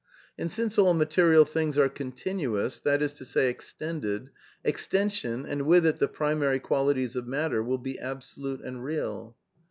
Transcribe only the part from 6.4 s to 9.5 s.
qualities of U matter, will be absolute and real.